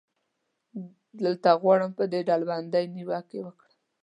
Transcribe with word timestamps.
دلته 1.19 1.49
غواړم 1.61 1.91
پر 1.97 2.05
دې 2.11 2.19
ډلبندۍ 2.29 2.85
نیوکې 2.95 3.39
وکړم. 3.43 3.77